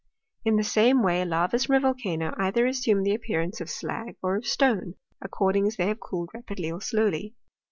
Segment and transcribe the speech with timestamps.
[0.43, 4.35] In the same way lavas from a volcano either assume the appearance of fe]a;r or
[4.35, 7.35] of stone, according as they have cooled ra pidly or slowly.